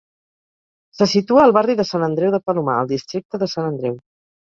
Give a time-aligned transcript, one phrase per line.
[0.99, 4.05] Se situa al barri de Sant Andreu de Palomar, al districte de Sant Andreu.